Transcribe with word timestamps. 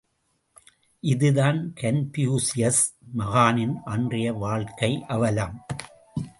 இதுதான் 0.99 1.73
கன்பூசியஸ் 1.81 2.83
மகானின் 3.17 3.75
அன்றைய 3.83 4.33
வாழ்க்கை 4.33 5.05
அவலம். 5.07 5.65